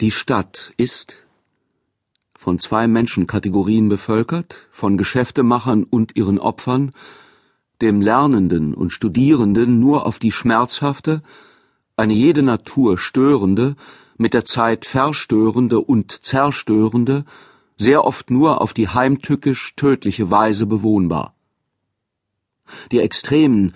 Die 0.00 0.10
Stadt 0.10 0.72
ist 0.78 1.26
von 2.34 2.58
zwei 2.58 2.88
Menschenkategorien 2.88 3.90
bevölkert, 3.90 4.66
von 4.70 4.96
Geschäftemachern 4.96 5.84
und 5.84 6.16
ihren 6.16 6.38
Opfern, 6.38 6.92
dem 7.82 8.00
Lernenden 8.00 8.72
und 8.72 8.94
Studierenden 8.94 9.78
nur 9.78 10.06
auf 10.06 10.18
die 10.18 10.32
schmerzhafte, 10.32 11.22
eine 11.98 12.14
jede 12.14 12.42
Natur 12.42 12.96
störende, 12.96 13.76
mit 14.16 14.32
der 14.32 14.46
Zeit 14.46 14.86
verstörende 14.86 15.80
und 15.80 16.24
zerstörende, 16.24 17.26
sehr 17.76 18.06
oft 18.06 18.30
nur 18.30 18.62
auf 18.62 18.72
die 18.72 18.88
heimtückisch 18.88 19.74
tödliche 19.76 20.30
Weise 20.30 20.64
bewohnbar. 20.64 21.34
Die 22.90 23.00
extremen, 23.00 23.74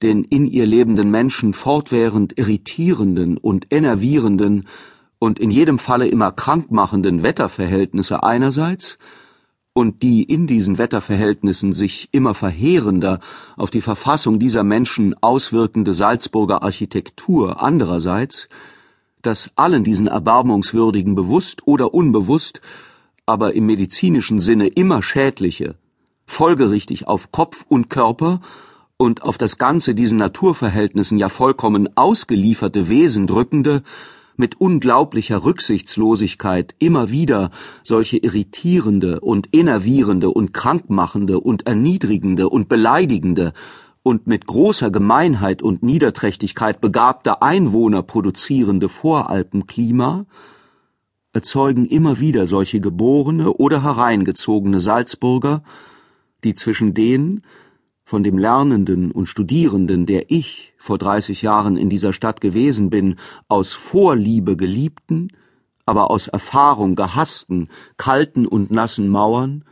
den 0.00 0.22
in 0.22 0.46
ihr 0.46 0.66
lebenden 0.66 1.10
Menschen 1.10 1.54
fortwährend 1.54 2.38
irritierenden 2.38 3.36
und 3.36 3.72
enervierenden 3.72 4.68
und 5.18 5.38
in 5.38 5.50
jedem 5.50 5.78
Falle 5.78 6.08
immer 6.08 6.32
krankmachenden 6.32 7.22
Wetterverhältnisse 7.22 8.22
einerseits 8.22 8.98
und 9.72 10.02
die 10.02 10.22
in 10.22 10.46
diesen 10.46 10.78
Wetterverhältnissen 10.78 11.74
sich 11.74 12.08
immer 12.12 12.34
verheerender 12.34 13.20
auf 13.56 13.70
die 13.70 13.82
Verfassung 13.82 14.38
dieser 14.38 14.64
Menschen 14.64 15.14
auswirkende 15.20 15.92
Salzburger 15.92 16.62
Architektur 16.62 17.62
andererseits, 17.62 18.48
dass 19.20 19.50
allen 19.56 19.84
diesen 19.84 20.06
Erbarmungswürdigen 20.06 21.14
bewusst 21.14 21.66
oder 21.66 21.92
unbewusst, 21.92 22.60
aber 23.26 23.54
im 23.54 23.66
medizinischen 23.66 24.40
Sinne 24.40 24.68
immer 24.68 25.02
schädliche, 25.02 25.74
folgerichtig 26.26 27.06
auf 27.06 27.30
Kopf 27.32 27.66
und 27.68 27.90
Körper 27.90 28.40
und 28.96 29.22
auf 29.24 29.36
das 29.36 29.58
Ganze 29.58 29.94
diesen 29.94 30.16
Naturverhältnissen 30.16 31.18
ja 31.18 31.28
vollkommen 31.28 31.88
ausgelieferte 31.96 32.88
Wesen 32.88 33.26
drückende, 33.26 33.82
mit 34.38 34.60
unglaublicher 34.60 35.44
Rücksichtslosigkeit 35.44 36.74
immer 36.78 37.10
wieder 37.10 37.50
solche 37.82 38.18
irritierende 38.18 39.20
und 39.20 39.48
innervierende 39.52 40.30
und 40.30 40.52
krankmachende 40.52 41.40
und 41.40 41.66
erniedrigende 41.66 42.48
und 42.48 42.68
beleidigende 42.68 43.52
und 44.02 44.26
mit 44.26 44.46
großer 44.46 44.90
Gemeinheit 44.90 45.62
und 45.62 45.82
Niederträchtigkeit 45.82 46.80
begabte 46.80 47.42
Einwohner 47.42 48.02
produzierende 48.02 48.88
Voralpenklima 48.88 50.26
erzeugen 51.32 51.84
immer 51.84 52.18
wieder 52.18 52.46
solche 52.46 52.80
geborene 52.80 53.52
oder 53.52 53.82
hereingezogene 53.82 54.80
Salzburger, 54.80 55.62
die 56.44 56.54
zwischen 56.54 56.94
denen, 56.94 57.42
von 58.06 58.22
dem 58.22 58.38
Lernenden 58.38 59.10
und 59.10 59.26
Studierenden, 59.26 60.06
der 60.06 60.30
ich 60.30 60.72
vor 60.78 60.96
30 60.96 61.42
Jahren 61.42 61.76
in 61.76 61.90
dieser 61.90 62.12
Stadt 62.12 62.40
gewesen 62.40 62.88
bin, 62.88 63.16
aus 63.48 63.72
Vorliebe 63.72 64.56
geliebten, 64.56 65.32
aber 65.86 66.08
aus 66.12 66.28
Erfahrung 66.28 66.94
gehassten, 66.94 67.68
kalten 67.96 68.46
und 68.46 68.70
nassen 68.70 69.08
Mauern, 69.08 69.64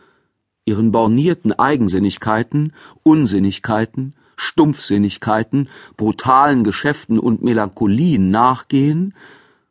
ihren 0.65 0.91
bornierten 0.91 1.53
Eigensinnigkeiten, 1.53 2.73
Unsinnigkeiten, 3.05 4.15
Stumpfsinnigkeiten, 4.35 5.69
brutalen 5.97 6.65
Geschäften 6.65 7.21
und 7.21 7.45
Melancholien 7.45 8.31
nachgehen 8.33 9.15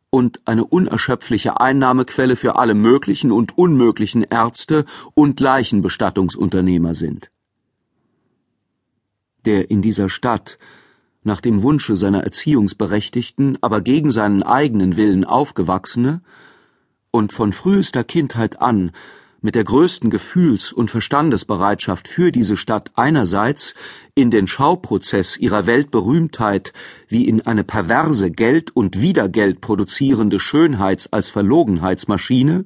und 0.09 0.39
eine 0.45 0.64
unerschöpfliche 0.64 1.59
Einnahmequelle 1.59 2.38
für 2.38 2.55
alle 2.55 2.75
möglichen 2.75 3.33
und 3.33 3.58
unmöglichen 3.58 4.23
Ärzte 4.23 4.86
und 5.16 5.42
Leichenbestattungsunternehmer 5.42 6.94
sind 6.94 7.33
der 9.45 9.72
in 9.72 9.81
dieser 9.81 10.09
Stadt, 10.09 10.58
nach 11.23 11.41
dem 11.41 11.63
Wunsche 11.63 11.95
seiner 11.95 12.23
Erziehungsberechtigten, 12.23 13.58
aber 13.61 13.81
gegen 13.81 14.11
seinen 14.11 14.44
eigenen 14.44 14.97
Willen 14.97 15.25
aufgewachsene 15.25 16.22
und 17.11 17.31
von 17.31 17.53
frühester 17.53 18.03
Kindheit 18.03 18.61
an 18.61 18.91
mit 19.44 19.55
der 19.55 19.66
größten 19.66 20.09
Gefühls- 20.09 20.71
und 20.71 20.89
Verstandesbereitschaft 20.89 22.08
für 22.08 22.31
diese 22.31 22.55
Stadt 22.55 22.92
einerseits 22.95 23.76
in 24.15 24.32
den 24.32 24.48
Schauprozess 24.48 25.37
ihrer 25.37 25.65
Weltberühmtheit 25.65 26.71
wie 27.09 27.27
in 27.27 27.42
eine 27.42 27.65
perverse 27.65 28.32
Geld 28.32 28.76
und 28.76 29.02
Wiedergeld 29.02 29.59
produzierende 29.59 30.39
Schönheits- 30.39 31.09
als 31.11 31.27
Verlogenheitsmaschine 31.27 32.64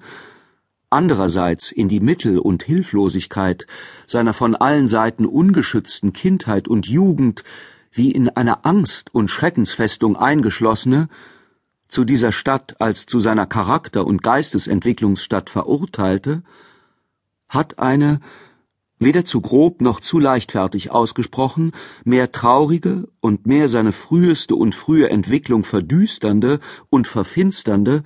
andererseits 0.89 1.71
in 1.71 1.89
die 1.89 1.99
Mittel- 1.99 2.39
und 2.39 2.63
Hilflosigkeit 2.63 3.67
seiner 4.05 4.33
von 4.33 4.55
allen 4.55 4.87
Seiten 4.87 5.25
ungeschützten 5.25 6.13
Kindheit 6.13 6.67
und 6.67 6.87
Jugend 6.87 7.43
wie 7.91 8.11
in 8.11 8.29
eine 8.29 8.63
Angst- 8.65 9.13
und 9.13 9.29
Schreckensfestung 9.29 10.15
eingeschlossene, 10.15 11.09
zu 11.87 12.03
dieser 12.03 12.31
Stadt 12.31 12.79
als 12.79 13.05
zu 13.05 13.19
seiner 13.19 13.45
Charakter- 13.45 14.05
und 14.05 14.21
Geistesentwicklungsstadt 14.21 15.49
verurteilte, 15.49 16.43
hat 17.49 17.79
eine, 17.79 18.19
weder 18.99 19.25
zu 19.25 19.41
grob 19.41 19.81
noch 19.81 19.99
zu 19.99 20.19
leichtfertig 20.19 20.91
ausgesprochen, 20.91 21.71
mehr 22.03 22.31
traurige 22.31 23.07
und 23.21 23.45
mehr 23.45 23.69
seine 23.69 23.93
früheste 23.93 24.55
und 24.55 24.75
frühe 24.75 25.09
Entwicklung 25.09 25.63
verdüsternde 25.63 26.59
und 26.89 27.07
verfinsternde, 27.07 28.03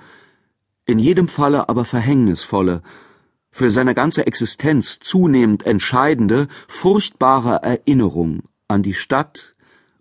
in 0.92 1.00
jedem 1.00 1.28
Falle 1.28 1.70
aber 1.70 1.86
verhängnisvolle, 1.86 2.84
für 3.50 3.72
seine 3.72 3.96
ganze 3.96 4.28
Existenz 4.28 5.00
zunehmend 5.00 5.66
entscheidende, 5.66 6.48
furchtbare 6.68 7.64
Erinnerung 7.64 8.44
an 8.68 8.84
die 8.84 8.94
Stadt 8.94 9.56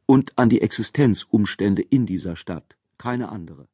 und 0.07 0.37
an 0.37 0.49
die 0.49 0.61
Existenzumstände 0.61 1.83
in 1.83 2.07
dieser 2.07 2.37
Stadt, 2.37 2.77
keine 2.99 3.31
andere. 3.31 3.70